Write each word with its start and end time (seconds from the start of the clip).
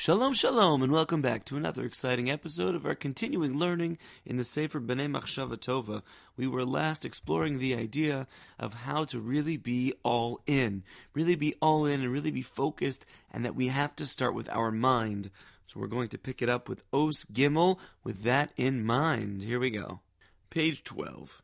Shalom, 0.00 0.32
shalom, 0.32 0.84
and 0.84 0.92
welcome 0.92 1.22
back 1.22 1.44
to 1.46 1.56
another 1.56 1.84
exciting 1.84 2.30
episode 2.30 2.76
of 2.76 2.86
our 2.86 2.94
continuing 2.94 3.58
learning 3.58 3.98
in 4.24 4.36
the 4.36 4.44
Sefer 4.44 4.80
Bnei 4.80 5.10
Machshava 5.10 5.56
Tova. 5.56 6.02
We 6.36 6.46
were 6.46 6.64
last 6.64 7.04
exploring 7.04 7.58
the 7.58 7.74
idea 7.74 8.28
of 8.60 8.74
how 8.74 9.06
to 9.06 9.18
really 9.18 9.56
be 9.56 9.92
all 10.04 10.40
in, 10.46 10.84
really 11.14 11.34
be 11.34 11.56
all 11.60 11.84
in, 11.84 12.00
and 12.00 12.12
really 12.12 12.30
be 12.30 12.42
focused, 12.42 13.06
and 13.32 13.44
that 13.44 13.56
we 13.56 13.66
have 13.66 13.96
to 13.96 14.06
start 14.06 14.34
with 14.34 14.48
our 14.50 14.70
mind. 14.70 15.32
So 15.66 15.80
we're 15.80 15.88
going 15.88 16.10
to 16.10 16.16
pick 16.16 16.42
it 16.42 16.48
up 16.48 16.68
with 16.68 16.84
Os 16.92 17.24
Gimel 17.24 17.80
with 18.04 18.22
that 18.22 18.52
in 18.56 18.86
mind. 18.86 19.42
Here 19.42 19.58
we 19.58 19.70
go. 19.70 19.98
Page 20.48 20.84
12. 20.84 21.42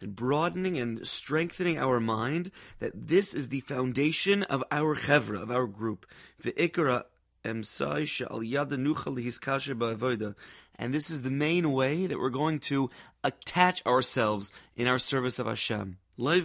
And 0.00 0.14
broadening 0.14 0.78
and 0.78 1.06
strengthening 1.06 1.78
our 1.78 2.00
mind 2.00 2.50
that 2.78 2.92
this 3.08 3.32
is 3.34 3.48
the 3.48 3.60
foundation 3.60 4.42
of 4.44 4.62
our 4.70 4.94
chevra, 4.94 5.42
of 5.42 5.50
our 5.50 5.66
group. 5.66 6.06
The 6.40 6.52
Ikarah 6.52 7.04
Msai 7.44 8.06
Shah 8.06 8.26
al 8.30 8.42
Yada 8.42 8.76
Nukhaliskash 8.76 9.72
Baavoida 9.74 10.34
and 10.76 10.92
this 10.92 11.10
is 11.10 11.22
the 11.22 11.30
main 11.30 11.72
way 11.72 12.06
that 12.06 12.18
we're 12.18 12.30
going 12.30 12.58
to 12.58 12.90
attach 13.22 13.84
ourselves 13.86 14.52
in 14.76 14.86
our 14.86 14.98
service 14.98 15.38
of 15.38 15.46
Hashem. 15.46 15.98
We're 16.16 16.44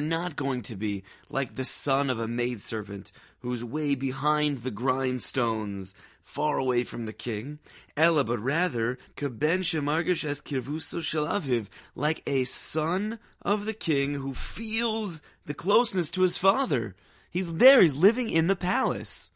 not 0.00 0.36
going 0.36 0.62
to 0.62 0.76
be 0.76 1.04
like 1.30 1.54
the 1.54 1.64
son 1.64 2.10
of 2.10 2.18
a 2.18 2.26
maidservant 2.26 3.12
who's 3.40 3.64
way 3.64 3.94
behind 3.94 4.58
the 4.58 4.72
grindstones, 4.72 5.94
far 6.24 6.58
away 6.58 6.82
from 6.82 7.04
the 7.04 7.12
king. 7.12 7.60
Ella, 7.96 8.24
but 8.24 8.40
rather, 8.40 8.98
shemargish 9.16 10.24
shel 11.00 11.42
like 11.94 12.22
a 12.26 12.42
son 12.44 13.20
of 13.42 13.64
the 13.64 13.74
king 13.74 14.14
who 14.14 14.34
feels 14.34 15.22
the 15.46 15.54
closeness 15.54 16.10
to 16.10 16.22
his 16.22 16.36
father. 16.36 16.96
He's 17.30 17.54
there, 17.54 17.80
he's 17.80 17.94
living 17.94 18.28
in 18.28 18.48
the 18.48 18.56
palace. 18.56 19.30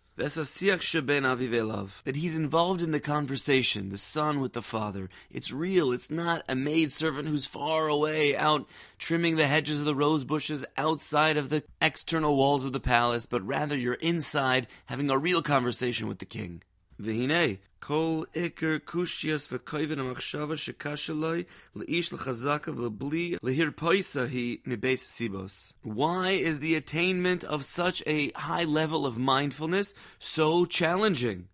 That 2.05 2.17
he's 2.17 2.37
involved 2.37 2.83
in 2.83 2.91
the 2.93 3.01
conversation, 3.01 3.89
the 3.89 3.97
son 3.97 4.41
with 4.41 4.53
the 4.53 4.61
father. 4.61 5.09
It's 5.31 5.53
real. 5.53 5.91
It's 5.91 6.11
not 6.11 6.45
a 6.49 6.55
maid 6.55 6.93
servant 6.93 7.29
who's 7.29 7.47
far 7.47 7.89
away, 7.89 8.37
out 8.37 8.69
trimming 8.99 9.37
the 9.37 9.47
hedges 9.47 9.79
of 9.81 9.87
the 9.87 9.95
rose 9.95 10.25
bushes 10.25 10.67
outside 10.77 11.39
of 11.39 11.49
the 11.49 11.65
external 11.81 12.37
walls 12.37 12.67
of 12.67 12.75
the 12.75 12.81
palace, 12.81 13.25
but 13.25 13.47
rather 13.47 13.77
you're 13.77 13.95
inside 13.95 14.67
having 14.87 15.09
a 15.09 15.17
real 15.17 15.41
conversation 15.41 16.09
with 16.09 16.19
the 16.19 16.27
king. 16.27 16.63
והנה, 17.02 17.46
כל 17.80 18.24
עיקר 18.34 18.78
קושיאס 18.86 19.50
וכויבן 19.52 20.00
המחשבה 20.00 20.58
שקשה 20.58 21.14
לי 21.14 21.44
לאיש 21.76 22.14
לחזקה 22.14 22.72
ולבלי 22.72 23.36
להרפויסה 23.44 24.24
היא 24.24 24.58
מבייס 24.66 25.08
סיבוס. 25.08 25.74
Why 25.86 26.30
is 26.30 26.60
the 26.60 26.76
attainment 26.76 27.44
of 27.44 27.66
such 27.66 28.04
a 28.08 28.32
high 28.36 28.64
level 28.64 29.06
of 29.06 29.18
mindfulness 29.18 29.94
so 30.20 30.66
challenging? 30.66 31.48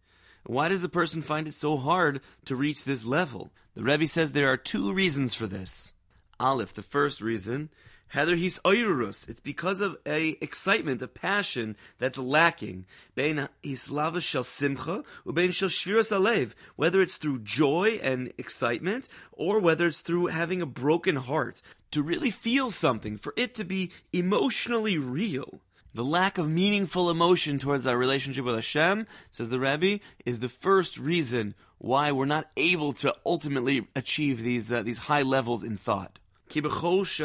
Why 0.46 0.68
does 0.68 0.84
a 0.84 0.90
person 0.90 1.22
find 1.22 1.48
it 1.48 1.54
so 1.54 1.78
hard 1.78 2.20
to 2.46 2.56
reach 2.56 2.84
this 2.84 3.06
level? 3.06 3.52
The 3.76 3.84
Rebbe 3.84 4.08
says 4.08 4.32
there 4.32 4.50
are 4.50 4.58
two 4.58 4.94
reasons 4.94 5.34
for 5.34 5.48
this. 5.48 5.94
Aleph, 6.40 6.74
the 6.74 6.84
first 6.84 7.22
reason, 7.22 7.70
Heather, 8.09 8.37
hisoirus. 8.37 9.29
It's 9.29 9.41
because 9.41 9.81
of 9.81 9.99
a 10.07 10.39
excitement, 10.41 11.03
a 11.03 11.09
passion 11.09 11.77
that's 11.99 12.17
lacking. 12.17 12.87
Bein 13.15 13.49
hislava 13.63 14.23
shel 14.23 14.45
simcha 14.45 15.05
ubein 15.27 15.53
shel 15.53 15.69
shviras 15.69 16.11
alev. 16.11 16.53
Whether 16.77 17.03
it's 17.03 17.19
through 17.19 17.41
joy 17.41 18.01
and 18.03 18.33
excitement, 18.39 19.09
or 19.33 19.59
whether 19.61 19.87
it's 19.87 20.01
through 20.01 20.27
having 20.27 20.63
a 20.63 20.67
broken 20.67 21.17
heart, 21.17 21.61
to 21.91 22.03
really 22.03 22.31
feel 22.31 22.71
something, 22.71 23.19
for 23.19 23.35
it 23.37 23.55
to 23.55 23.65
be 23.65 23.91
emotionally 24.13 24.97
real. 24.97 25.61
The 25.95 26.05
lack 26.05 26.39
of 26.39 26.49
meaningful 26.49 27.11
emotion 27.11 27.59
towards 27.59 27.87
our 27.87 27.97
relationship 27.97 28.45
with 28.45 28.55
Hashem, 28.55 29.07
says 29.31 29.49
the 29.49 29.59
Rebbe, 29.59 30.01
is 30.25 30.41
the 30.41 30.49
first 30.49 30.99
reason 30.99 31.55
why 31.79 32.13
we're 32.13 32.25
not 32.25 32.51
able 32.57 32.93
to 32.95 33.15
ultimately 33.25 33.87
achieve 33.97 34.43
these 34.43 34.71
uh, 34.73 34.83
these 34.83 34.99
high 34.99 35.23
levels 35.23 35.65
in 35.65 35.77
thought. 35.77 36.19
Because 36.49 37.21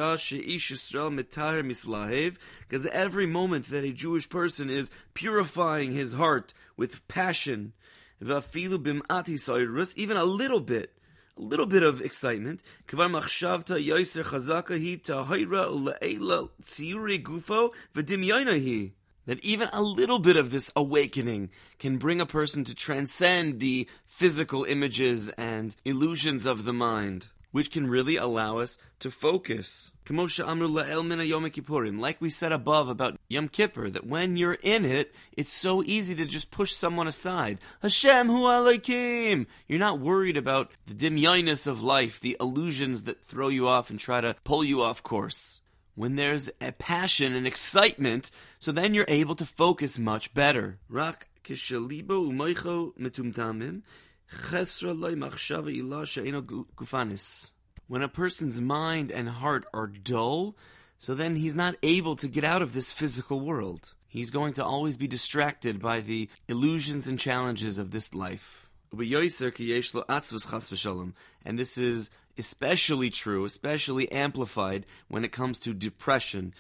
every 2.88 3.26
moment 3.26 3.70
that 3.70 3.84
a 3.84 3.92
Jewish 3.92 4.30
person 4.30 4.70
is 4.70 4.92
purifying 5.14 5.94
his 5.94 6.14
heart 6.14 6.54
with 6.78 7.08
passion, 7.08 7.74
even 8.22 9.02
a 10.18 10.26
little 10.26 10.60
bit, 10.60 10.94
a 11.38 11.42
little 11.42 11.66
bit 11.66 11.84
of 11.84 12.02
excitement, 12.02 12.62
that 19.26 19.40
even 19.42 19.70
a 19.72 19.82
little 19.82 20.20
bit 20.20 20.38
of 20.38 20.52
this 20.52 20.72
awakening 20.76 21.50
can 21.80 21.98
bring 21.98 22.20
a 22.20 22.26
person 22.26 22.66
to 22.66 22.76
transcend 22.76 23.60
the 23.60 23.88
physical 24.06 24.66
images 24.66 25.30
and 25.30 25.76
illusions 25.86 26.46
of 26.46 26.66
the 26.66 26.74
mind 26.74 27.30
which 27.54 27.72
can 27.72 27.88
really 27.88 28.18
allow 28.18 28.58
us 28.58 28.78
to 29.00 29.10
focus. 29.12 29.92
Like 30.06 30.18
we 32.20 32.30
said 32.30 32.52
above 32.52 32.90
about 32.90 33.16
Yom 33.30 33.48
Kippur, 33.48 33.90
that 33.92 34.08
when 34.08 34.38
you're 34.38 34.58
in 34.64 34.84
it, 34.84 35.14
it's 35.38 35.54
so 35.54 35.84
easy 35.84 36.16
to 36.16 36.26
just 36.26 36.50
push 36.50 36.74
someone 36.74 37.08
aside. 37.08 37.60
Hashem 37.84 38.28
hu 38.28 38.42
Elokim! 38.42 39.46
You're 39.68 39.78
not 39.78 40.00
worried 40.00 40.36
about 40.36 40.72
the 40.88 40.96
dimyoiness 40.96 41.68
of 41.68 41.84
life, 41.84 42.20
the 42.20 42.36
illusions 42.42 43.04
that 43.04 43.24
throw 43.24 43.50
you 43.50 43.68
off 43.68 43.92
and 43.92 44.00
try 44.00 44.20
to 44.20 44.36
pull 44.44 44.64
you 44.64 44.82
off 44.82 45.04
course. 45.04 45.62
When 45.94 46.16
there's 46.16 46.50
a 46.60 46.72
passion 46.72 47.36
and 47.36 47.46
excitement, 47.46 48.32
so 48.58 48.72
then 48.72 48.96
you're 48.96 49.06
able 49.08 49.36
to 49.36 49.46
focus 49.46 50.00
much 50.00 50.34
better. 50.34 50.80
Rak 50.90 51.28
when 57.88 58.02
a 58.02 58.10
person's 58.10 58.62
mind 58.62 59.12
and 59.12 59.30
heart 59.30 59.66
are 59.74 59.88
dull, 59.88 60.56
so 60.98 61.14
then 61.14 61.36
he's 61.36 61.56
not 61.56 61.76
able 61.84 62.16
to 62.16 62.28
get 62.28 62.44
out 62.44 62.62
of 62.62 62.74
this 62.74 62.94
physical 62.94 63.40
world. 63.40 63.94
He's 64.08 64.32
going 64.32 64.54
to 64.54 64.64
always 64.64 64.98
be 64.98 65.08
distracted 65.08 65.82
by 65.82 66.00
the 66.00 66.30
illusions 66.48 67.08
and 67.08 67.20
challenges 67.20 67.78
of 67.78 67.92
this 67.92 68.14
life. 68.14 68.70
And 71.46 71.60
this 71.60 71.78
is 71.78 72.10
especially 72.38 73.10
true, 73.10 73.46
especially 73.46 74.12
amplified 74.12 74.86
when 75.08 75.24
it 75.26 75.32
comes 75.32 75.60
to 75.60 75.74
depression. 75.74 76.54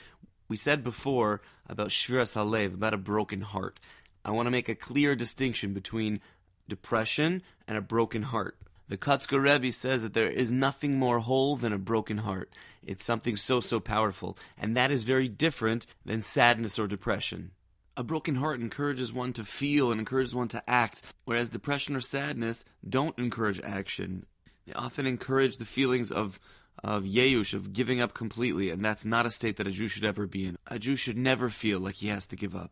We 0.49 0.57
said 0.57 0.83
before 0.83 1.41
about 1.69 1.89
Shviras 1.89 2.35
Halev, 2.35 2.73
about 2.73 2.93
a 2.93 2.97
broken 2.97 3.41
heart. 3.41 3.79
I 4.25 4.31
want 4.31 4.47
to 4.47 4.51
make 4.51 4.69
a 4.69 4.75
clear 4.75 5.15
distinction 5.15 5.73
between 5.73 6.21
depression, 6.67 7.41
and 7.67 7.77
a 7.77 7.81
broken 7.81 8.23
heart. 8.23 8.57
The 8.89 8.97
Kotzker 8.97 9.41
Rebbe 9.41 9.71
says 9.71 10.03
that 10.03 10.13
there 10.13 10.29
is 10.29 10.51
nothing 10.51 10.99
more 10.99 11.19
whole 11.19 11.55
than 11.55 11.73
a 11.73 11.77
broken 11.77 12.19
heart. 12.19 12.51
It's 12.83 13.05
something 13.05 13.37
so, 13.37 13.59
so 13.59 13.79
powerful. 13.79 14.37
And 14.57 14.75
that 14.75 14.91
is 14.91 15.03
very 15.03 15.29
different 15.29 15.87
than 16.05 16.21
sadness 16.21 16.77
or 16.77 16.87
depression. 16.87 17.51
A 17.95 18.03
broken 18.03 18.35
heart 18.35 18.59
encourages 18.59 19.13
one 19.13 19.33
to 19.33 19.45
feel 19.45 19.91
and 19.91 19.99
encourages 19.99 20.35
one 20.35 20.47
to 20.49 20.69
act, 20.69 21.01
whereas 21.25 21.49
depression 21.49 21.95
or 21.95 22.01
sadness 22.01 22.65
don't 22.87 23.17
encourage 23.17 23.61
action. 23.61 24.25
They 24.65 24.73
often 24.73 25.05
encourage 25.05 25.57
the 25.57 25.65
feelings 25.65 26.11
of 26.11 26.39
of 26.83 27.03
yeush, 27.03 27.53
of 27.53 27.71
giving 27.71 28.01
up 28.01 28.13
completely, 28.13 28.69
and 28.69 28.83
that's 28.83 29.05
not 29.05 29.25
a 29.25 29.31
state 29.31 29.55
that 29.57 29.67
a 29.67 29.71
Jew 29.71 29.87
should 29.87 30.03
ever 30.03 30.27
be 30.27 30.45
in. 30.45 30.57
A 30.67 30.77
Jew 30.77 30.95
should 30.95 31.17
never 31.17 31.49
feel 31.49 31.79
like 31.79 31.95
he 31.95 32.07
has 32.07 32.25
to 32.27 32.35
give 32.35 32.55
up. 32.55 32.71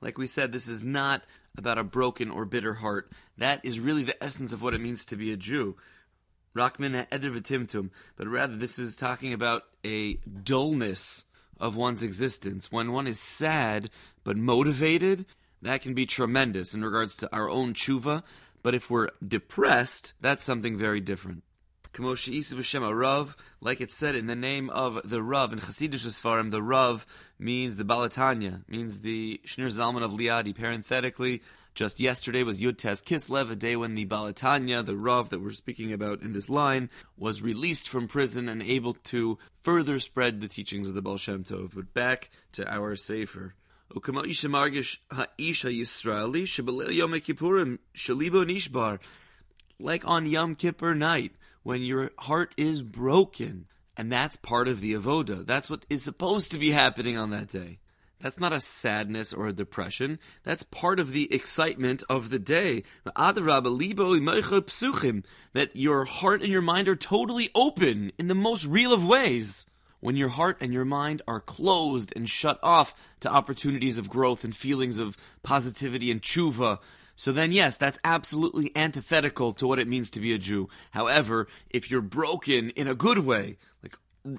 Like 0.00 0.18
we 0.18 0.26
said, 0.26 0.52
this 0.52 0.68
is 0.68 0.84
not 0.84 1.22
about 1.58 1.78
a 1.78 1.84
broken 1.84 2.30
or 2.30 2.44
bitter 2.44 2.74
heart. 2.74 3.10
That 3.36 3.64
is 3.64 3.80
really 3.80 4.04
the 4.04 4.22
essence 4.22 4.52
of 4.52 4.62
what 4.62 4.74
it 4.74 4.80
means 4.80 5.04
to 5.06 5.16
be 5.16 5.32
a 5.32 5.36
Jew. 5.36 5.76
But 6.52 6.80
rather 8.26 8.56
this 8.56 8.78
is 8.78 8.96
talking 8.96 9.32
about 9.32 9.64
a 9.84 10.14
dullness 10.14 11.24
of 11.58 11.76
one's 11.76 12.02
existence. 12.02 12.72
When 12.72 12.92
one 12.92 13.06
is 13.06 13.20
sad 13.20 13.90
but 14.24 14.36
motivated, 14.36 15.26
that 15.62 15.82
can 15.82 15.94
be 15.94 16.06
tremendous 16.06 16.74
in 16.74 16.84
regards 16.84 17.16
to 17.16 17.32
our 17.34 17.48
own 17.48 17.74
tshuva. 17.74 18.22
But 18.62 18.74
if 18.74 18.90
we're 18.90 19.08
depressed, 19.26 20.12
that's 20.20 20.44
something 20.44 20.76
very 20.76 21.00
different. 21.00 21.42
Like 21.98 23.80
it 23.80 23.90
said 23.90 24.14
in 24.14 24.26
the 24.26 24.36
name 24.36 24.70
of 24.70 25.00
the 25.04 25.22
Rav 25.22 25.52
in 25.52 25.58
Chassidish 25.58 26.06
Sfarim, 26.06 26.50
the 26.50 26.62
Rav 26.62 27.04
means 27.38 27.76
the 27.76 27.84
Balatanya, 27.84 28.62
means 28.68 29.00
the 29.00 29.40
Shneur 29.44 29.66
Zalman 29.66 30.02
of 30.02 30.12
Liadi. 30.12 30.54
Parenthetically, 30.56 31.42
just 31.74 31.98
yesterday 31.98 32.42
was 32.42 32.60
Yud 32.60 32.78
Tes 32.78 33.02
Kislev, 33.02 33.50
a 33.50 33.56
day 33.56 33.74
when 33.76 33.94
the 33.94 34.06
Balatanya, 34.06 34.84
the 34.84 34.96
Rav 34.96 35.30
that 35.30 35.40
we're 35.40 35.50
speaking 35.50 35.92
about 35.92 36.22
in 36.22 36.32
this 36.32 36.48
line, 36.48 36.90
was 37.16 37.42
released 37.42 37.88
from 37.88 38.08
prison 38.08 38.48
and 38.48 38.62
able 38.62 38.94
to 38.94 39.38
further 39.62 39.98
spread 39.98 40.40
the 40.40 40.48
teachings 40.48 40.88
of 40.88 40.94
the 40.94 41.02
Baal 41.02 41.16
Shem 41.16 41.44
Tov. 41.44 41.74
But 41.74 41.92
back 41.92 42.30
to 42.52 42.72
our 42.72 42.94
Sefer. 42.96 43.54
וכמו 43.97 44.23
איש 44.23 44.45
המרגיש 44.45 45.01
האיש 45.11 45.65
הישראלי 45.65 46.47
שבליל 46.47 46.91
יום 46.91 47.13
הכיפורים 47.13 47.77
שליבו 47.93 48.43
נשבר, 48.43 48.95
like 49.81 50.05
on 50.05 50.25
Yom 50.25 50.55
Kippur 50.55 50.93
night, 50.95 51.31
when 51.63 51.81
your 51.81 52.11
heart 52.19 52.53
is 52.57 52.81
broken. 52.81 53.65
And 53.97 54.11
that's 54.11 54.35
part 54.37 54.67
of 54.67 54.81
the 54.81 54.93
avoda. 54.93 55.45
That's 55.45 55.69
what 55.69 55.85
is 55.89 56.03
supposed 56.03 56.51
to 56.51 56.59
be 56.59 56.71
happening 56.71 57.17
on 57.17 57.29
that 57.31 57.47
day. 57.47 57.79
That's 58.21 58.39
not 58.39 58.53
a 58.53 58.59
sadness 58.61 59.33
or 59.33 59.47
a 59.47 59.53
depression. 59.53 60.19
That's 60.43 60.63
part 60.63 60.99
of 60.99 61.11
the 61.11 61.33
excitement 61.33 62.03
of 62.09 62.29
the 62.29 62.39
day. 62.39 62.83
That 65.53 65.69
your 65.73 66.05
heart 66.05 66.41
and 66.41 66.51
your 66.51 66.61
mind 66.61 66.87
are 66.87 66.95
totally 66.95 67.49
open 67.53 68.11
in 68.17 68.27
the 68.27 68.35
most 68.35 68.65
real 68.65 68.93
of 68.93 69.05
ways. 69.05 69.65
When 70.00 70.16
your 70.16 70.30
heart 70.30 70.56
and 70.60 70.72
your 70.72 70.84
mind 70.84 71.22
are 71.28 71.40
closed 71.40 72.12
and 72.16 72.28
shut 72.28 72.58
off 72.62 72.94
to 73.20 73.30
opportunities 73.30 73.98
of 73.98 74.08
growth 74.08 74.44
and 74.44 74.56
feelings 74.56 74.98
of 74.98 75.16
positivity 75.42 76.10
and 76.10 76.22
tshuva, 76.22 76.78
so 77.20 77.32
then, 77.32 77.52
yes, 77.52 77.76
that's 77.76 77.98
absolutely 78.02 78.72
antithetical 78.74 79.52
to 79.52 79.66
what 79.66 79.78
it 79.78 79.86
means 79.86 80.08
to 80.08 80.20
be 80.20 80.32
a 80.32 80.38
Jew. 80.38 80.70
However, 80.92 81.48
if 81.68 81.90
you're 81.90 82.00
broken 82.00 82.70
in 82.70 82.88
a 82.88 82.94
good 82.94 83.18
way, 83.18 83.58
like 83.82 83.98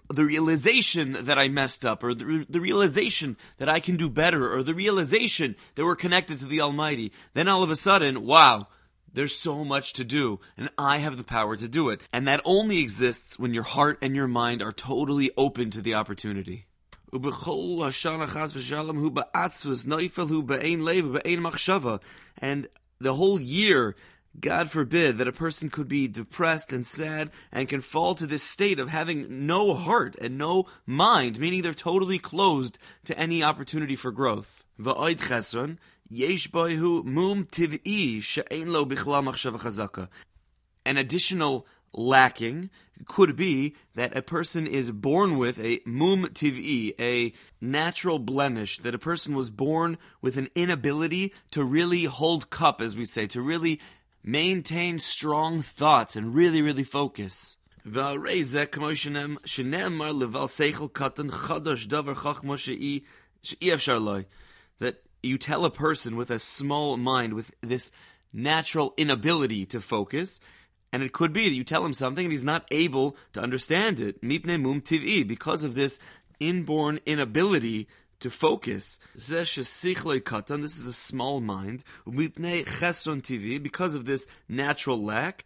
the 0.10 0.25
realization 0.25 1.12
that 1.13 1.38
I 1.38 1.48
messed 1.48 1.86
up, 1.86 2.04
or 2.04 2.16
the, 2.16 2.44
the 2.50 2.60
realization 2.60 3.38
that 3.60 3.69
I 3.69 3.80
can 3.81 3.98
do 3.98 4.10
better, 4.10 4.52
or 4.52 4.63
the 4.63 4.74
realization 4.74 5.56
that 5.75 5.86
we're 5.86 5.96
connected 5.96 6.40
to 6.40 6.48
the 6.48 6.62
Almighty, 6.62 7.12
then 7.36 7.48
all 7.48 7.62
of 7.62 7.69
a 7.69 7.75
sudden, 7.75 8.25
wow, 8.25 8.68
there's 9.13 9.36
so 9.36 9.63
much 9.66 9.94
to 9.94 10.04
do, 10.04 10.40
and 10.58 10.69
I 10.78 11.00
have 11.00 11.18
the 11.18 11.24
power 11.24 11.56
to 11.56 11.68
do 11.68 11.90
it. 11.90 12.02
And 12.13 12.28
that 12.28 12.42
only 12.46 12.80
exists 12.80 13.38
when 13.38 13.54
your 13.54 13.63
heart 13.63 13.98
and 14.02 14.16
your 14.16 14.28
mind 14.28 14.62
are 14.62 14.72
totally 14.72 15.31
open 15.38 15.69
to 15.72 15.81
the 15.81 15.94
opportunity. 15.94 16.66
And 22.38 22.68
the 23.00 23.16
whole 23.16 23.40
year 23.40 23.96
God 24.40 24.72
forbid 24.72 25.18
that 25.18 25.28
a 25.28 25.34
person 25.34 25.69
could 25.69 25.88
be 25.88 26.08
depressed 26.08 26.72
and 26.72 26.88
sad 26.88 27.31
and 27.52 27.68
can 27.68 27.81
fall 27.81 28.16
to 28.16 28.25
this 28.25 28.44
state 28.44 28.80
of 28.80 28.90
having 28.90 29.46
no 29.46 29.74
heart 29.74 30.16
and 30.22 30.38
no 30.38 30.68
mind, 30.86 31.38
meaning 31.38 31.62
they're 31.62 31.74
totally 31.74 32.18
closed 32.18 32.78
to 33.06 33.18
any 33.19 33.44
opportunity 33.44 33.96
for 33.96 34.12
growth. 34.12 34.63
An 40.86 40.98
additional 40.98 41.66
lacking 41.94 42.69
could 43.06 43.36
be 43.38 43.75
that 43.96 44.18
a 44.18 44.22
person 44.22 44.68
is 44.68 44.92
born 44.92 45.38
with 45.38 45.58
a 45.60 45.80
mum 45.86 46.28
tiv'i, 46.34 46.94
a 47.00 47.31
natural 47.62 48.19
blemish, 48.19 48.80
that 48.80 48.94
a 48.94 49.00
person 49.00 49.36
was 49.36 49.50
born 49.50 49.98
with 50.22 50.36
an 50.36 50.50
inability 50.54 51.34
to 51.52 51.63
really 51.63 52.04
hold 52.04 52.50
cup, 52.50 52.81
as 52.81 52.94
we 52.94 53.06
say, 53.06 53.25
to 53.28 53.42
really 53.42 53.80
maintain 54.22 55.00
strong 55.00 55.62
thoughts 55.62 56.18
and 56.18 56.36
really, 56.36 56.62
really 56.62 56.84
focus. 56.84 57.56
That 64.80 65.04
you 65.24 65.38
tell 65.38 65.66
a 65.66 65.72
person 65.72 66.16
with 66.16 66.32
a 66.32 66.40
small 66.40 66.98
mind, 66.98 67.34
with 67.34 67.54
this 67.62 67.92
natural 68.34 68.94
inability 68.98 69.66
to 69.68 69.82
focus, 69.82 70.40
and 70.94 71.04
it 71.04 71.14
could 71.14 71.32
be 71.32 71.48
that 71.48 71.56
you 71.56 71.64
tell 71.64 71.86
him 71.86 71.94
something 71.94 72.26
and 72.26 72.32
he's 72.32 72.44
not 72.44 72.68
able 72.72 73.16
to 73.34 73.42
understand 73.42 74.00
it. 74.00 74.22
Because 74.22 75.64
of 75.64 75.76
this 75.76 76.00
inborn 76.40 77.00
inability 77.06 77.88
to 78.20 78.30
focus. 78.30 79.00
This 79.16 79.30
is 79.30 80.86
a 80.86 80.94
small 80.94 81.40
mind. 81.42 81.84
Because 82.06 83.08
of 83.96 84.06
this 84.06 84.28
natural 84.50 85.04
lack, 85.04 85.46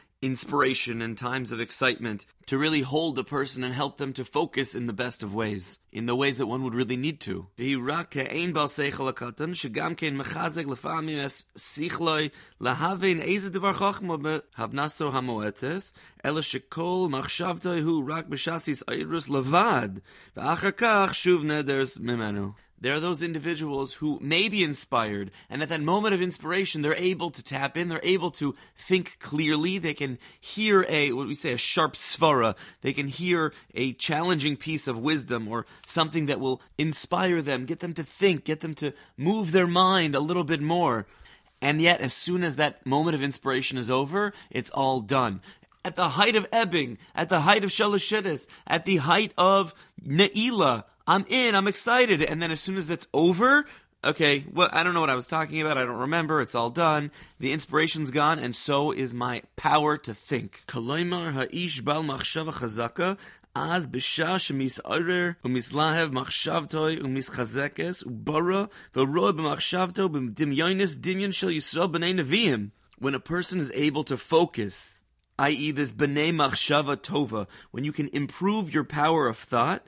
inspiration 0.21 1.01
and 1.01 1.17
times 1.17 1.51
of 1.51 1.59
excitement 1.59 2.25
to 2.45 2.57
really 2.57 2.81
hold 2.81 3.17
a 3.17 3.23
person 3.23 3.63
and 3.63 3.73
help 3.73 3.97
them 3.97 4.13
to 4.13 4.23
focus 4.23 4.75
in 4.75 4.85
the 4.85 4.93
best 4.93 5.23
of 5.23 5.33
ways, 5.33 5.79
in 5.91 6.05
the 6.05 6.15
ways 6.15 6.37
that 6.37 6.47
one 6.47 6.63
would 6.63 6.75
really 6.75 6.97
need 6.97 7.19
to. 7.19 7.47
There 22.81 22.95
are 22.95 22.99
those 22.99 23.21
individuals 23.21 23.93
who 23.93 24.17
may 24.21 24.49
be 24.49 24.63
inspired, 24.63 25.29
and 25.51 25.61
at 25.61 25.69
that 25.69 25.81
moment 25.81 26.15
of 26.15 26.21
inspiration, 26.21 26.81
they're 26.81 26.95
able 26.95 27.29
to 27.29 27.43
tap 27.43 27.77
in, 27.77 27.89
they're 27.89 27.99
able 28.01 28.31
to 28.31 28.55
think 28.75 29.17
clearly, 29.19 29.77
they 29.77 29.93
can 29.93 30.17
hear 30.39 30.83
a, 30.89 31.11
what 31.11 31.27
we 31.27 31.35
say, 31.35 31.53
a 31.53 31.57
sharp 31.57 31.93
svara, 31.93 32.55
they 32.81 32.91
can 32.91 33.07
hear 33.07 33.53
a 33.75 33.93
challenging 33.93 34.57
piece 34.57 34.87
of 34.87 34.97
wisdom 34.97 35.47
or 35.47 35.67
something 35.85 36.25
that 36.25 36.39
will 36.39 36.59
inspire 36.79 37.39
them, 37.39 37.65
get 37.65 37.81
them 37.81 37.93
to 37.93 38.03
think, 38.03 38.45
get 38.45 38.61
them 38.61 38.73
to 38.73 38.93
move 39.15 39.51
their 39.51 39.67
mind 39.67 40.15
a 40.15 40.19
little 40.19 40.43
bit 40.43 40.61
more. 40.61 41.05
And 41.61 41.79
yet, 41.79 42.01
as 42.01 42.13
soon 42.15 42.43
as 42.43 42.55
that 42.55 42.83
moment 42.83 43.13
of 43.13 43.21
inspiration 43.21 43.77
is 43.77 43.91
over, 43.91 44.33
it's 44.49 44.71
all 44.71 45.01
done 45.01 45.41
at 45.83 45.95
the 45.95 46.09
height 46.09 46.35
of 46.35 46.47
ebbing, 46.51 46.97
at 47.15 47.29
the 47.29 47.41
height 47.41 47.63
of 47.63 47.69
shalashidis, 47.69 48.47
at 48.67 48.85
the 48.85 48.97
height 48.97 49.33
of 49.37 49.73
ne'ilah, 50.05 50.83
I'm 51.10 51.24
in, 51.28 51.54
I'm 51.54 51.68
excited. 51.68 52.22
And 52.22 52.42
then 52.42 52.50
as 52.50 52.60
soon 52.60 52.76
as 52.76 52.88
that's 52.88 53.06
over, 53.14 53.64
okay, 54.04 54.44
well, 54.52 54.68
I 54.72 54.82
don't 54.82 54.94
know 54.94 55.00
what 55.00 55.10
I 55.10 55.14
was 55.14 55.26
talking 55.26 55.60
about. 55.60 55.78
I 55.78 55.84
don't 55.84 55.98
remember. 55.98 56.40
It's 56.40 56.54
all 56.54 56.70
done. 56.70 57.10
The 57.38 57.52
inspiration's 57.52 58.10
gone, 58.10 58.38
and 58.38 58.54
so 58.54 58.90
is 58.90 59.14
my 59.14 59.42
power 59.56 59.96
to 59.98 60.14
think. 60.14 60.64
ha'ish 60.68 61.80
bal 61.80 62.02
machshava 62.02 62.52
chazaka. 62.52 63.16
אז 63.58 63.86
בשעה 63.86 64.38
שמסערר 64.38 65.30
ומסלהב 65.44 66.12
מחשבתו 66.12 66.86
ומסחזקס 67.04 68.02
וברה 68.06 68.64
ורואה 68.96 69.32
במחשבתו 69.32 70.08
בדמיונס 70.08 70.94
דמיון 70.94 71.32
של 71.32 71.50
ישראל 71.50 71.86
בני 71.86 72.12
נביאים. 72.12 72.68
When 73.00 73.14
a 73.14 73.18
person 73.18 73.58
is 73.60 73.70
able 73.72 74.04
to 74.04 74.16
focus, 74.18 75.04
i.e. 75.38 75.70
this 75.70 75.92
b'nei 75.92 76.32
machshava 76.32 76.96
tova, 76.96 77.46
when 77.70 77.84
you 77.84 77.92
can 77.92 78.08
improve 78.12 78.74
your 78.74 78.84
power 78.84 79.26
of 79.26 79.38
thought, 79.38 79.82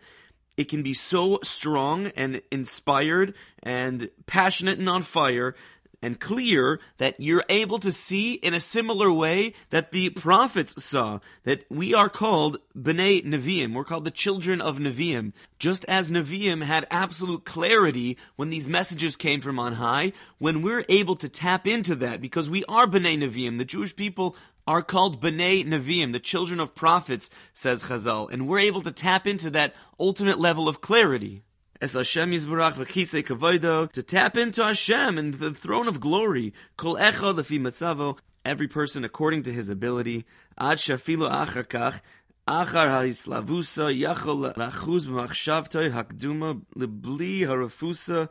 it 0.58 0.66
can 0.66 0.84
be 0.84 0.94
so 0.94 1.40
strong 1.44 2.08
and 2.16 2.42
inspired 2.52 3.34
and 3.62 4.10
passionate 4.26 4.80
and 4.80 4.90
on 4.90 5.04
fire 5.04 5.56
and 6.04 6.19
clear 6.19 6.81
that 6.98 7.18
you're 7.18 7.45
able 7.48 7.80
to 7.80 7.92
see 7.92 8.33
in 8.33 8.54
a 8.54 8.60
similar 8.60 9.12
way 9.12 9.54
that 9.69 9.94
the 9.94 10.10
prophets 10.10 10.83
saw 10.83 11.19
that 11.45 11.66
we 11.69 11.94
are 11.94 12.10
called 12.10 12.57
Bnei 12.78 13.24
Nevi'im. 13.24 13.74
We're 13.74 13.86
called 13.86 14.04
the 14.04 14.12
children 14.12 14.60
of 14.60 14.80
Nevi'im. 14.80 15.31
Just 15.60 15.86
as 15.86 16.10
Nevi'im 16.10 16.62
had 16.62 16.86
absolute 16.92 17.45
clarity 17.45 18.18
when 18.36 18.50
these 18.50 18.68
messages 18.68 19.16
came 19.16 19.40
from 19.40 19.57
on 19.57 19.76
high, 19.76 20.12
when 20.40 20.62
we're 20.62 20.86
able 20.90 21.16
to 21.16 21.30
tap 21.30 21.66
into 21.66 21.95
that 21.95 22.19
because 22.19 22.50
we 22.50 22.66
are 22.66 22.86
Bnei 22.86 23.18
Nevi'im, 23.18 23.57
the 23.57 23.66
Jewish 23.66 23.95
people 23.95 24.36
are 24.68 24.82
called 24.82 25.22
Bnei 25.22 25.66
Nevi'im, 25.66 26.14
the 26.14 26.20
children 26.20 26.60
of 26.60 26.76
prophets, 26.76 27.30
says 27.54 27.84
Chazal, 27.84 28.32
and 28.32 28.48
we're 28.48 28.60
able 28.60 28.82
to 28.82 28.92
tap 28.92 29.28
into 29.28 29.50
that 29.50 29.76
ultimate 30.00 30.40
level 30.40 30.70
of 30.70 30.82
clarity. 30.82 31.44
As 31.82 31.94
Hashem 31.94 32.32
Yisbarach 32.32 32.74
v'chisei 32.74 33.24
kavodo, 33.24 33.92
to 33.92 34.02
tap 34.02 34.38
into 34.38 34.64
Hashem 34.64 35.18
and 35.18 35.34
the 35.34 35.52
throne 35.52 35.90
of 35.90 36.00
glory. 36.00 36.54
Kol 36.78 36.96
echad 36.96 37.36
lefi 37.36 37.60
matzavo, 37.60 38.18
every 38.46 38.70
person 38.70 39.04
according 39.04 39.44
to 39.44 39.52
his 39.52 39.68
ability. 39.68 40.26
Ad 40.58 40.78
shafilo 40.78 41.30
achakach, 41.30 42.02
Achar 42.45 43.07
yachol 43.07 44.54
lachuz 44.56 45.06
b'machshavtoi 45.06 45.92
hakduma 45.92 46.62
harafusa 46.76 48.30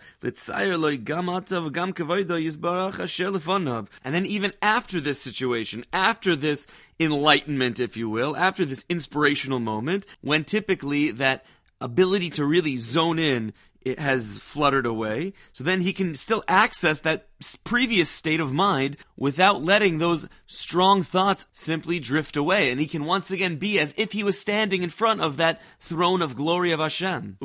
loy 0.79 0.99
gamata 0.99 1.67
v'gam 1.67 1.95
yizbarach 1.95 3.01
asher. 3.01 3.89
And 4.05 4.15
then 4.15 4.27
even 4.27 4.53
after 4.61 5.01
this 5.01 5.23
situation, 5.23 5.87
after 5.95 6.37
this 6.37 6.67
enlightenment, 7.01 7.81
if 7.81 7.97
you 7.97 8.11
will, 8.11 8.37
after 8.37 8.67
this 8.67 8.85
inspirational 8.91 9.61
moment, 9.61 10.05
when 10.21 10.45
typically 10.45 11.11
that 11.13 11.47
ability 11.81 12.29
to 12.31 12.45
really 12.45 12.77
zone 12.77 13.19
in 13.19 13.55
it 13.85 13.99
has 13.99 14.39
fluttered 14.39 14.87
away. 14.87 15.33
So 15.53 15.65
then 15.65 15.81
he 15.81 15.93
can 15.93 16.15
still 16.15 16.45
access 16.49 17.01
that 17.01 17.29
previous 17.65 18.09
state 18.09 18.41
of 18.41 18.53
mind 18.53 18.97
without 19.17 19.63
letting 19.63 19.99
those 19.99 20.29
strong 20.47 21.03
thoughts 21.03 21.49
simply 21.53 21.99
drift 21.99 22.37
away. 22.37 22.71
And 22.71 22.81
he 22.81 22.87
can 22.87 23.05
once 23.05 23.31
again 23.31 23.57
be 23.57 23.79
as 23.79 23.95
if 23.97 24.13
he 24.13 24.25
was 24.25 24.39
standing 24.39 24.83
in 24.83 24.91
front 24.91 25.21
of 25.21 25.37
that 25.37 25.61
throne 25.81 26.23
of 26.23 26.37
glory 26.37 26.73
of 26.73 26.81
Hashem. 26.81 27.37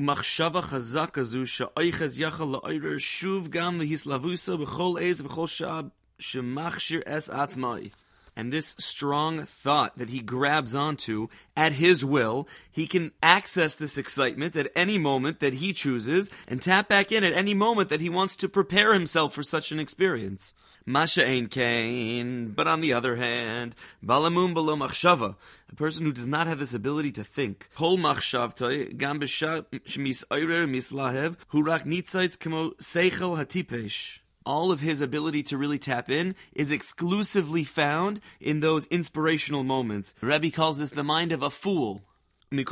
And 8.37 8.53
this 8.53 8.75
strong 8.77 9.45
thought 9.45 9.97
that 9.97 10.11
he 10.11 10.19
grabs 10.19 10.75
onto 10.75 11.27
at 11.55 11.71
his 11.71 12.05
will, 12.05 12.47
he 12.71 12.85
can 12.85 13.11
access 13.23 13.75
this 13.75 13.97
excitement 13.97 14.55
at 14.55 14.71
any 14.75 14.99
moment 14.99 15.39
that 15.39 15.55
he 15.55 15.73
chooses 15.73 16.29
and 16.47 16.61
tap 16.61 16.87
back 16.87 17.11
in 17.11 17.23
at 17.23 17.33
any 17.33 17.55
moment 17.55 17.89
that 17.89 17.99
he 17.99 18.09
wants 18.09 18.37
to 18.37 18.47
prepare 18.47 18.93
himself 18.93 19.33
for 19.33 19.41
such 19.41 19.71
an 19.71 19.79
experience. 19.79 20.53
Masha 20.85 21.25
ein 21.25 21.47
kain. 21.47 22.51
But 22.51 22.67
on 22.67 22.81
the 22.81 22.93
other 22.93 23.15
hand, 23.15 23.75
balamun 24.05 24.53
balo 24.53 24.77
machshava, 24.77 25.35
a 25.67 25.75
person 25.75 26.05
who 26.05 26.13
does 26.13 26.27
not 26.27 26.45
have 26.45 26.59
this 26.59 26.75
ability 26.75 27.13
to 27.13 27.23
think. 27.23 27.69
Kol 27.73 27.97
machshavtoi 27.97 28.95
gam 28.99 29.19
shmis 29.19 30.23
oirer 30.25 30.69
mislahev 30.69 31.37
hurak 31.51 31.85
nitzaitz 31.85 32.37
kemo 32.37 32.75
seichel 32.75 33.35
hatipesh 33.35 34.19
all 34.47 34.71
of 34.71 34.79
his 34.79 35.01
ability 35.01 35.43
to 35.43 35.57
really 35.57 35.77
tap 35.77 36.09
in 36.09 36.33
is 36.53 36.71
exclusively 36.71 37.65
found 37.65 38.21
in 38.39 38.61
those 38.61 38.87
inspirational 38.87 39.63
moments. 39.65 40.15
Rebbe 40.21 40.49
calls 40.49 40.79
this 40.79 40.91
the 40.91 41.03
mind 41.03 41.33
of 41.33 41.43
a 41.43 41.49
fool. 41.49 42.01
And 42.49 42.63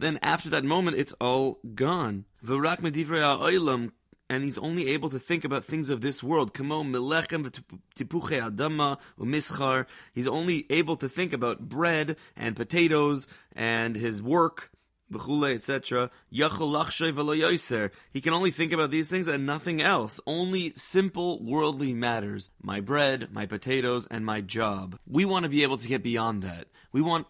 then 0.00 0.18
after 0.22 0.48
that 0.48 0.64
moment, 0.64 0.96
it's 0.96 1.12
all 1.20 1.58
gone. 1.74 2.24
And 4.30 4.42
he's 4.42 4.56
only 4.56 4.88
able 4.88 5.10
to 5.10 5.18
think 5.18 5.44
about 5.44 5.66
things 5.66 5.90
of 5.90 6.00
this 6.00 6.22
world. 6.22 6.56
He's 10.14 10.26
only 10.26 10.66
able 10.70 10.96
to 10.96 11.08
think 11.10 11.32
about 11.34 11.68
bread 11.68 12.16
and 12.34 12.56
potatoes 12.56 13.28
and 13.54 13.96
his 13.96 14.22
work 14.22 14.70
etc. 15.12 16.10
He 16.30 16.40
can 18.20 18.32
only 18.32 18.50
think 18.50 18.72
about 18.72 18.90
these 18.90 19.10
things 19.10 19.28
and 19.28 19.46
nothing 19.46 19.82
else. 19.82 20.20
Only 20.26 20.72
simple 20.76 21.42
worldly 21.42 21.92
matters. 21.92 22.50
My 22.62 22.80
bread, 22.80 23.32
my 23.32 23.46
potatoes, 23.46 24.06
and 24.10 24.24
my 24.24 24.40
job. 24.40 24.98
We 25.06 25.24
want 25.24 25.44
to 25.44 25.48
be 25.48 25.62
able 25.62 25.78
to 25.78 25.88
get 25.88 26.02
beyond 26.02 26.42
that. 26.42 26.66
We 26.92 27.00
want 27.02 27.26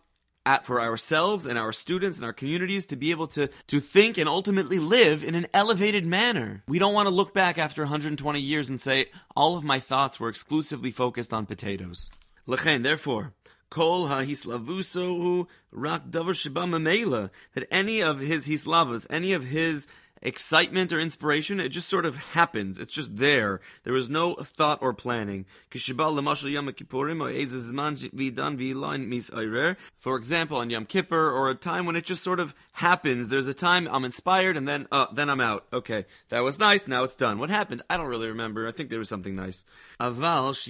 at 0.46 0.66
for 0.66 0.80
ourselves 0.80 1.46
and 1.46 1.58
our 1.58 1.72
students 1.72 2.18
and 2.18 2.24
our 2.24 2.32
communities 2.32 2.86
to 2.86 2.96
be 2.96 3.10
able 3.10 3.26
to 3.26 3.48
to 3.66 3.80
think 3.80 4.18
and 4.18 4.28
ultimately 4.28 4.78
live 4.78 5.24
in 5.24 5.34
an 5.34 5.46
elevated 5.54 6.04
manner. 6.04 6.62
We 6.68 6.78
don't 6.78 6.94
want 6.94 7.06
to 7.06 7.14
look 7.14 7.32
back 7.32 7.58
after 7.58 7.82
120 7.82 8.40
years 8.40 8.68
and 8.68 8.80
say 8.80 9.06
all 9.34 9.56
of 9.56 9.64
my 9.64 9.80
thoughts 9.80 10.20
were 10.20 10.28
exclusively 10.28 10.90
focused 10.90 11.32
on 11.32 11.46
potatoes. 11.46 12.10
Lechen, 12.46 12.82
therefore, 12.82 13.32
Kol 13.74 14.06
ha-hislavuso 14.06 15.48
rak 15.72 16.08
davar 16.08 16.36
sheba 16.36 16.64
that 17.54 17.66
any 17.72 18.00
of 18.00 18.20
his 18.20 18.46
hislavas, 18.46 19.04
any 19.10 19.32
of 19.32 19.46
his 19.46 19.88
excitement 20.24 20.92
or 20.92 20.98
inspiration. 20.98 21.60
It 21.60 21.68
just 21.68 21.88
sort 21.88 22.06
of 22.06 22.16
happens. 22.16 22.78
It's 22.78 22.94
just 22.94 23.16
there. 23.16 23.60
There 23.84 23.92
was 23.92 24.08
no 24.08 24.34
thought 24.34 24.78
or 24.80 24.92
planning. 24.94 25.44
For 30.00 30.16
example, 30.16 30.56
on 30.56 30.70
Yom 30.70 30.86
Kippur 30.86 31.30
or 31.30 31.50
a 31.50 31.54
time 31.54 31.86
when 31.86 31.96
it 31.96 32.04
just 32.04 32.22
sort 32.22 32.40
of 32.40 32.54
happens. 32.72 33.28
There's 33.28 33.46
a 33.46 33.54
time 33.54 33.88
I'm 33.90 34.04
inspired 34.04 34.56
and 34.56 34.66
then 34.66 34.86
uh, 34.90 35.06
then 35.12 35.28
I'm 35.30 35.40
out. 35.40 35.66
Okay, 35.72 36.06
that 36.30 36.40
was 36.40 36.58
nice. 36.58 36.86
Now 36.86 37.04
it's 37.04 37.16
done. 37.16 37.38
What 37.38 37.50
happened? 37.50 37.82
I 37.90 37.96
don't 37.96 38.06
really 38.06 38.28
remember. 38.28 38.66
I 38.66 38.72
think 38.72 38.90
there 38.90 38.98
was 38.98 39.08
something 39.08 39.36
nice. 39.36 39.64
Aval 40.00 40.50
es 40.50 40.66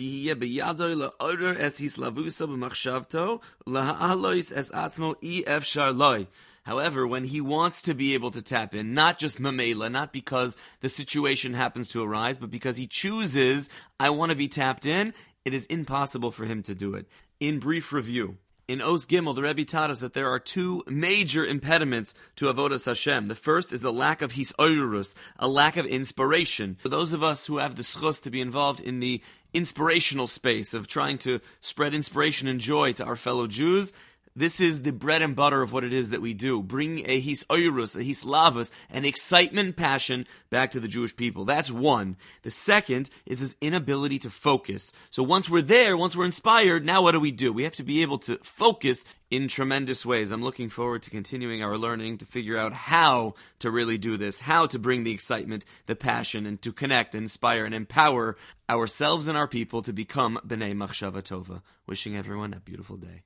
However, 6.65 7.07
when 7.07 7.25
he 7.25 7.41
wants 7.41 7.83
to 7.83 7.95
be 7.95 8.15
able 8.15 8.31
to 8.31 8.43
tap 8.43 8.75
in, 8.75 8.95
not 8.95 9.19
just 9.19 9.41
mamela, 9.41 9.91
not 9.91 10.13
because 10.13 10.57
the 10.81 10.89
situation 10.89 11.53
happens 11.53 11.89
to 11.89 12.03
arise, 12.03 12.39
but 12.39 12.51
because 12.51 12.79
he 12.79 12.87
chooses, 12.87 13.69
I 14.01 14.11
want 14.11 14.31
to 14.31 14.37
be 14.37 14.49
tapped 14.49 14.87
in, 14.87 15.13
it 15.45 15.53
is 15.53 15.67
impossible 15.67 16.31
for 16.31 16.47
him 16.47 16.63
to 16.63 16.75
do 16.75 16.95
it. 16.95 17.07
In 17.39 17.59
brief 17.59 17.93
review, 17.93 18.39
in 18.67 18.81
Os 18.81 19.05
Gimel, 19.05 19.35
the 19.35 19.43
Rebbe 19.43 19.65
taught 19.67 19.91
us 19.91 20.01
that 20.01 20.15
there 20.15 20.31
are 20.31 20.39
two 20.39 20.83
major 20.87 21.45
impediments 21.45 22.15
to 22.37 22.47
Avodas 22.47 22.87
Hashem. 22.87 23.27
The 23.27 23.35
first 23.35 23.75
is 23.75 23.85
a 23.85 23.91
lack 23.91 24.23
of 24.23 24.33
hisoirus, 24.33 25.15
a 25.39 25.49
lack 25.49 25.77
of 25.77 25.85
inspiration. 25.85 26.79
For 26.81 26.89
those 26.89 27.13
of 27.13 27.23
us 27.23 27.47
who 27.47 27.59
have 27.59 27.77
the 27.77 27.83
zchus 27.83 28.23
to 28.23 28.31
be 28.31 28.41
involved 28.41 28.81
in 28.81 29.01
the 29.01 29.21
inspirational 29.53 30.29
space 30.29 30.73
of 30.73 30.87
trying 30.87 31.19
to 31.19 31.41
spread 31.61 31.95
inspiration 31.95 32.49
and 32.49 32.59
joy 32.59 32.95
to 32.95 33.05
our 33.05 33.17
fellow 33.17 33.47
Jews, 33.47 33.93
this 34.37 34.61
is 34.61 34.83
the 34.83 34.93
bread 34.93 35.23
and 35.23 35.37
butter 35.37 35.63
of 35.63 35.73
what 35.73 35.85
it 35.85 35.93
is 35.93 36.11
that 36.11 36.21
we 36.21 36.35
do. 36.35 36.61
Bring 36.61 37.01
a 37.09 37.23
hisoirus, 37.23 37.95
a 37.95 38.03
hislavas, 38.03 38.73
an 38.91 39.05
excitement, 39.05 39.77
passion 39.77 40.27
back 40.51 40.73
to 40.73 40.81
the 40.81 40.89
Jewish 40.89 41.15
people. 41.15 41.45
That's 41.45 41.71
one. 41.71 42.17
The 42.43 42.51
second 42.51 43.11
is 43.27 43.39
this 43.39 43.57
inability 43.61 44.19
to 44.21 44.31
focus. 44.31 44.93
So 45.11 45.23
once 45.23 45.49
we're 45.49 45.63
there, 45.63 45.97
once 45.97 46.17
we're 46.17 46.25
inspired, 46.25 46.85
now 46.85 47.03
what 47.03 47.13
do 47.13 47.21
we 47.21 47.31
do? 47.31 47.53
We 47.53 47.63
have 47.63 47.77
to 47.77 47.85
be 47.85 48.03
able 48.03 48.19
to 48.19 48.39
focus 48.43 49.05
in 49.31 49.47
tremendous 49.47 50.05
ways. 50.05 50.33
I'm 50.33 50.43
looking 50.43 50.69
forward 50.69 51.03
to 51.03 51.11
continuing 51.11 51.63
our 51.63 51.79
learning 51.79 52.19
to 52.19 52.27
figure 52.27 52.57
out 52.57 52.73
how 52.73 53.35
to 53.61 53.71
really 53.71 53.99
do 53.99 54.17
this, 54.17 54.41
how 54.41 54.67
to 54.67 54.79
bring 54.81 55.05
the 55.05 55.13
excitement, 55.13 55.65
the 55.87 55.97
passion, 55.97 56.45
and 56.45 56.61
to 56.63 56.73
connect, 56.73 57.15
inspire, 57.15 57.65
and 57.65 57.75
empower 57.75 58.37
ourselves 58.69 59.29
and 59.29 59.39
our 59.39 59.49
people 59.49 59.83
to 59.83 59.93
become 59.93 60.41
Bnei 60.47 60.75
Machshava 60.75 61.23
Tova. 61.23 61.63
Wishing 61.87 62.17
everyone 62.17 62.53
a 62.53 62.61
beautiful 62.61 62.97
day. 62.97 63.23